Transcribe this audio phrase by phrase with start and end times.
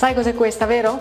[0.00, 0.98] Sai cos'è questa, vero?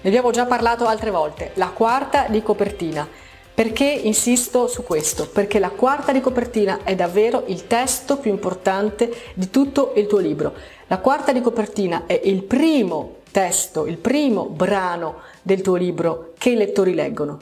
[0.00, 3.06] Ne abbiamo già parlato altre volte, la quarta di copertina.
[3.52, 5.28] Perché insisto su questo?
[5.28, 10.20] Perché la quarta di copertina è davvero il testo più importante di tutto il tuo
[10.20, 10.54] libro.
[10.86, 16.48] La quarta di copertina è il primo testo, il primo brano del tuo libro che
[16.48, 17.40] i lettori leggono.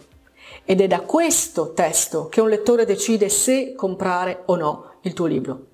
[0.65, 5.27] Ed è da questo testo che un lettore decide se comprare o no il tuo
[5.27, 5.67] libro.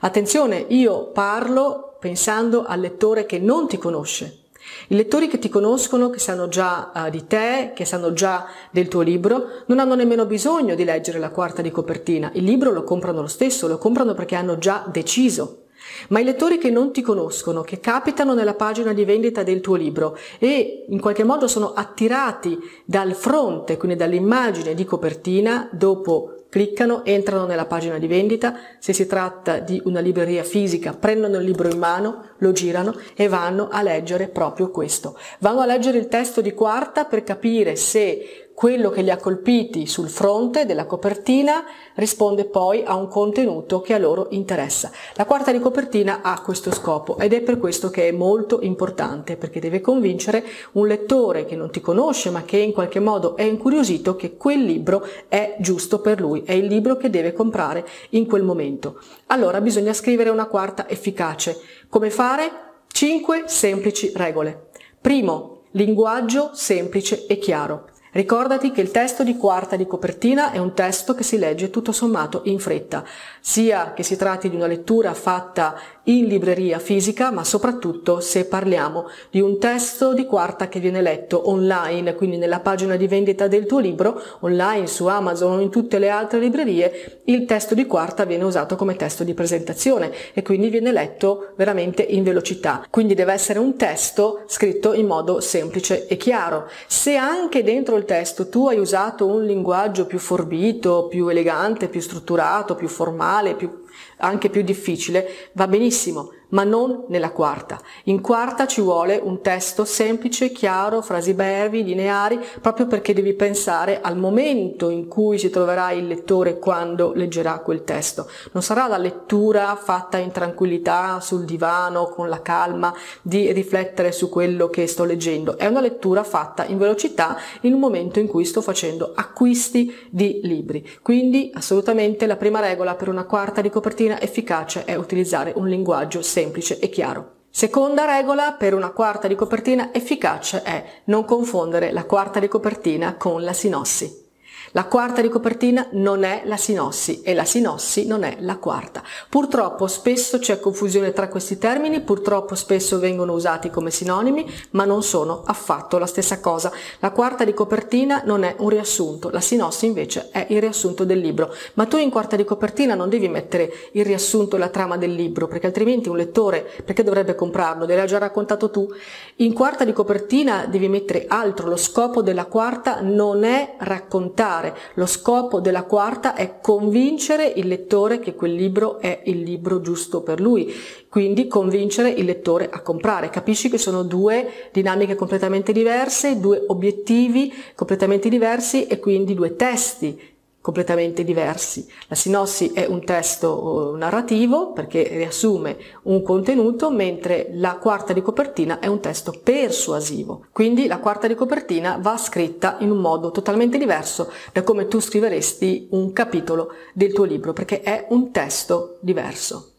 [0.00, 4.40] Attenzione, io parlo pensando al lettore che non ti conosce.
[4.88, 8.88] I lettori che ti conoscono, che sanno già uh, di te, che sanno già del
[8.88, 12.30] tuo libro, non hanno nemmeno bisogno di leggere la quarta di copertina.
[12.34, 15.62] Il libro lo comprano lo stesso, lo comprano perché hanno già deciso.
[16.08, 19.76] Ma i lettori che non ti conoscono, che capitano nella pagina di vendita del tuo
[19.76, 27.04] libro e in qualche modo sono attirati dal fronte, quindi dall'immagine di copertina, dopo cliccano,
[27.04, 31.68] entrano nella pagina di vendita, se si tratta di una libreria fisica prendono il libro
[31.68, 35.18] in mano, lo girano e vanno a leggere proprio questo.
[35.40, 39.84] Vanno a leggere il testo di quarta per capire se quello che li ha colpiti
[39.86, 44.92] sul fronte della copertina risponde poi a un contenuto che a loro interessa.
[45.16, 49.36] La quarta di copertina ha questo scopo ed è per questo che è molto importante
[49.36, 53.42] perché deve convincere un lettore che non ti conosce ma che in qualche modo è
[53.42, 58.26] incuriosito che quel libro è giusto per lui, è il libro che deve comprare in
[58.26, 59.00] quel momento.
[59.26, 61.58] Allora bisogna scrivere una quarta efficace.
[61.88, 62.50] Come fare?
[62.86, 64.68] Cinque semplici regole.
[65.00, 67.88] Primo, linguaggio semplice e chiaro.
[68.14, 71.90] Ricordati che il testo di quarta di copertina è un testo che si legge tutto
[71.90, 73.02] sommato in fretta,
[73.40, 79.08] sia che si tratti di una lettura fatta in libreria fisica, ma soprattutto se parliamo
[79.30, 83.66] di un testo di quarta che viene letto online, quindi nella pagina di vendita del
[83.66, 88.24] tuo libro, online su Amazon o in tutte le altre librerie, il testo di quarta
[88.24, 92.84] viene usato come testo di presentazione e quindi viene letto veramente in velocità.
[92.90, 96.68] Quindi deve essere un testo scritto in modo semplice e chiaro.
[96.86, 102.00] Se anche dentro il testo tu hai usato un linguaggio più forbito, più elegante, più
[102.00, 103.83] strutturato, più formale, più
[104.18, 107.80] anche più difficile, va benissimo, ma non nella quarta.
[108.04, 114.00] In quarta ci vuole un testo semplice, chiaro, frasi brevi, lineari, proprio perché devi pensare
[114.00, 118.28] al momento in cui si troverà il lettore quando leggerà quel testo.
[118.52, 124.28] Non sarà la lettura fatta in tranquillità sul divano, con la calma di riflettere su
[124.28, 125.58] quello che sto leggendo.
[125.58, 130.40] È una lettura fatta in velocità in un momento in cui sto facendo acquisti di
[130.42, 130.88] libri.
[131.02, 136.22] Quindi assolutamente la prima regola per una quarta di copertina efficace è utilizzare un linguaggio
[136.22, 137.32] semplice semplice e chiaro.
[137.48, 143.16] Seconda regola per una quarta di copertina efficace è non confondere la quarta di copertina
[143.16, 144.23] con la sinossi.
[144.72, 149.02] La quarta di copertina non è la sinossi e la sinossi non è la quarta.
[149.28, 155.02] Purtroppo spesso c'è confusione tra questi termini, purtroppo spesso vengono usati come sinonimi, ma non
[155.02, 156.72] sono affatto la stessa cosa.
[157.00, 161.18] La quarta di copertina non è un riassunto, la sinossi invece è il riassunto del
[161.18, 161.54] libro.
[161.74, 165.12] Ma tu in quarta di copertina non devi mettere il riassunto e la trama del
[165.12, 167.86] libro, perché altrimenti un lettore, perché dovrebbe comprarlo?
[167.86, 168.88] L'hai già raccontato tu.
[169.36, 174.76] In quarta di copertina devi mettere altro, lo scopo della quarta non è raccontare fare.
[174.94, 180.22] Lo scopo della quarta è convincere il lettore che quel libro è il libro giusto
[180.22, 180.72] per lui,
[181.08, 183.30] quindi convincere il lettore a comprare.
[183.30, 190.32] Capisci che sono due dinamiche completamente diverse, due obiettivi completamente diversi e quindi due testi
[190.64, 191.86] completamente diversi.
[192.08, 198.22] La sinossi è un testo uh, narrativo perché riassume un contenuto, mentre la quarta di
[198.22, 200.46] copertina è un testo persuasivo.
[200.52, 205.00] Quindi la quarta di copertina va scritta in un modo totalmente diverso da come tu
[205.00, 209.72] scriveresti un capitolo del tuo libro, perché è un testo diverso.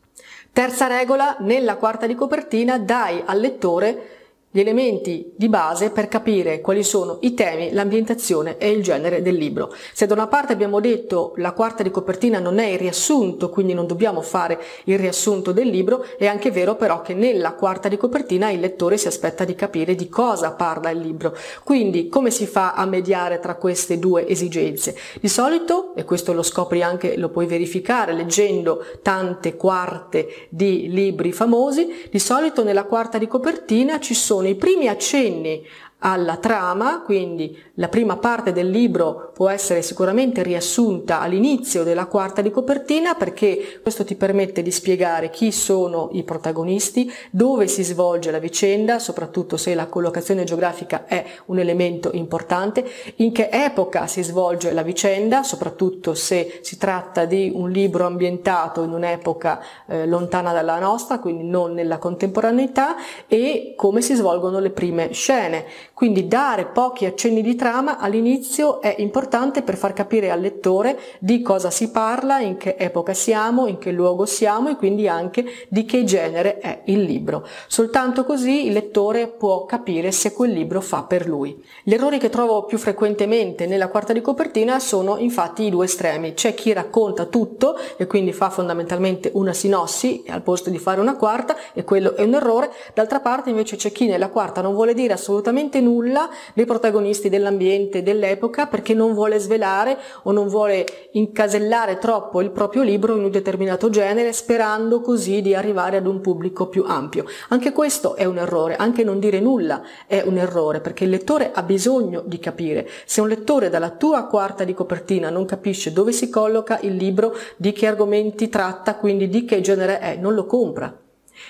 [0.53, 4.14] Terza regola, nella quarta di copertina dai al lettore
[4.55, 9.35] gli elementi di base per capire quali sono i temi, l'ambientazione e il genere del
[9.35, 9.75] libro.
[9.91, 13.73] Se da una parte abbiamo detto la quarta di copertina non è il riassunto, quindi
[13.73, 17.97] non dobbiamo fare il riassunto del libro, è anche vero però che nella quarta di
[17.97, 21.35] copertina il lettore si aspetta di capire di cosa parla il libro.
[21.65, 24.95] Quindi come si fa a mediare tra queste due esigenze?
[25.19, 31.31] Di solito, e questo lo scopri anche, lo puoi verificare leggendo tante quarte di libri
[31.31, 35.65] famosi, di solito nella quarta di copertina ci sono i primi accenni
[35.99, 42.41] alla trama, quindi la prima parte del libro può essere sicuramente riassunta all'inizio della quarta
[42.41, 48.29] di copertina perché questo ti permette di spiegare chi sono i protagonisti, dove si svolge
[48.29, 54.21] la vicenda, soprattutto se la collocazione geografica è un elemento importante, in che epoca si
[54.21, 60.53] svolge la vicenda, soprattutto se si tratta di un libro ambientato in un'epoca eh, lontana
[60.53, 62.95] dalla nostra, quindi non nella contemporaneità,
[63.27, 65.65] e come si svolgono le prime scene.
[65.95, 71.41] Quindi dare pochi accenni di trama all'inizio è importante per far capire al lettore di
[71.41, 75.85] cosa si parla, in che epoca siamo, in che luogo siamo e quindi anche di
[75.85, 77.47] che genere è il libro.
[77.67, 81.63] Soltanto così il lettore può capire se quel libro fa per lui.
[81.81, 86.33] Gli errori che trovo più frequentemente nella quarta di copertina sono infatti i due estremi.
[86.33, 91.15] C'è chi racconta tutto e quindi fa fondamentalmente una sinossi al posto di fare una
[91.15, 92.69] quarta e quello è un errore.
[92.93, 98.01] D'altra parte invece c'è chi nella quarta non vuole dire assolutamente nulla dei protagonisti dell'ambiente
[98.01, 103.29] dell'epoca perché non vuole svelare o non vuole incasellare troppo il proprio libro in un
[103.29, 107.25] determinato genere sperando così di arrivare ad un pubblico più ampio.
[107.49, 111.51] Anche questo è un errore, anche non dire nulla è un errore perché il lettore
[111.53, 112.89] ha bisogno di capire.
[113.05, 117.35] Se un lettore dalla tua quarta di copertina non capisce dove si colloca il libro,
[117.57, 120.97] di che argomenti tratta, quindi di che genere è, non lo compra.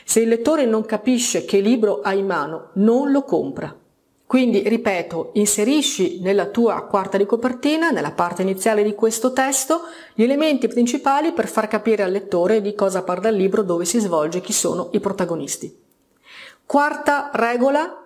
[0.04, 3.76] Se il lettore non capisce che libro ha in mano, non lo compra.
[4.27, 9.81] Quindi, ripeto, inserisci nella tua quarta di copertina, nella parte iniziale di questo testo,
[10.16, 14.00] gli elementi principali per far capire al lettore di cosa parla il libro, dove si
[14.00, 15.83] svolge, chi sono i protagonisti.
[16.66, 18.04] Quarta regola,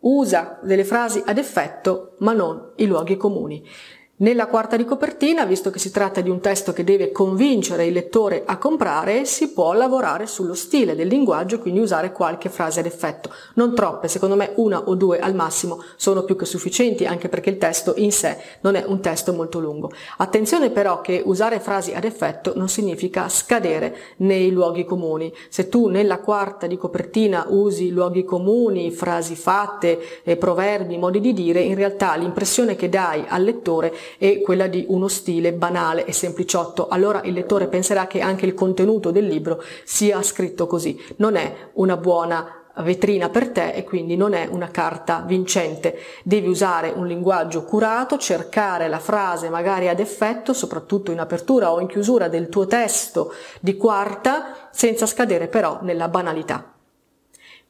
[0.00, 3.64] usa delle frasi ad effetto, ma non i luoghi comuni.
[4.14, 7.94] Nella quarta di copertina, visto che si tratta di un testo che deve convincere il
[7.94, 12.86] lettore a comprare, si può lavorare sullo stile del linguaggio, quindi usare qualche frase ad
[12.86, 13.30] effetto.
[13.54, 17.50] Non troppe, secondo me una o due al massimo sono più che sufficienti, anche perché
[17.50, 19.90] il testo in sé non è un testo molto lungo.
[20.18, 25.34] Attenzione però che usare frasi ad effetto non significa scadere nei luoghi comuni.
[25.48, 29.98] Se tu nella quarta di copertina usi luoghi comuni, frasi fatte,
[30.38, 35.08] proverbi, modi di dire, in realtà l'impressione che dai al lettore e quella di uno
[35.08, 36.88] stile banale e sempliciotto.
[36.88, 40.98] Allora il lettore penserà che anche il contenuto del libro sia scritto così.
[41.16, 45.98] Non è una buona vetrina per te e quindi non è una carta vincente.
[46.24, 51.80] Devi usare un linguaggio curato, cercare la frase magari ad effetto, soprattutto in apertura o
[51.80, 56.72] in chiusura del tuo testo di quarta, senza scadere però nella banalità.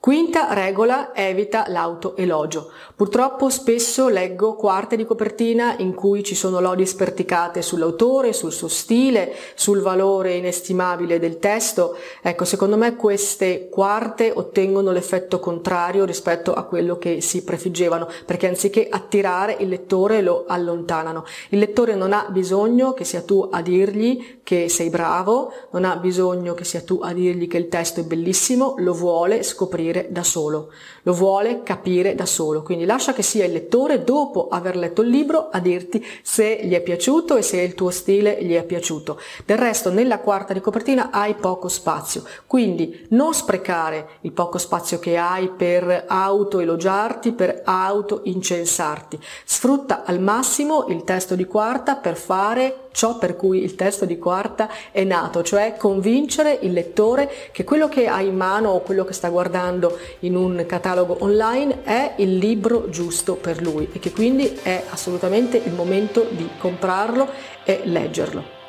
[0.03, 2.73] Quinta regola, evita l'autoelogio.
[2.97, 8.67] Purtroppo spesso leggo quarte di copertina in cui ci sono lodi sperticate sull'autore, sul suo
[8.67, 11.97] stile, sul valore inestimabile del testo.
[12.21, 18.49] Ecco, secondo me queste quarte ottengono l'effetto contrario rispetto a quello che si prefiggevano, perché
[18.49, 21.25] anziché attirare il lettore lo allontanano.
[21.51, 25.95] Il lettore non ha bisogno che sia tu a dirgli che sei bravo, non ha
[25.95, 30.07] bisogno che sia tu a dirgli che il testo è bellissimo, lo vuole scoprire capire
[30.11, 30.71] da solo,
[31.03, 35.09] lo vuole capire da solo, quindi lascia che sia il lettore dopo aver letto il
[35.09, 39.21] libro a dirti se gli è piaciuto e se il tuo stile gli è piaciuto.
[39.45, 44.99] Del resto nella quarta di copertina hai poco spazio, quindi non sprecare il poco spazio
[44.99, 49.21] che hai per autoelogiarti, per auto-incensarti.
[49.45, 54.19] Sfrutta al massimo il testo di quarta per fare ciò per cui il testo di
[54.19, 59.05] quarta è nato, cioè convincere il lettore che quello che ha in mano o quello
[59.05, 64.13] che sta guardando in un catalogo online è il libro giusto per lui e che
[64.13, 67.29] quindi è assolutamente il momento di comprarlo
[67.65, 68.62] e leggerlo.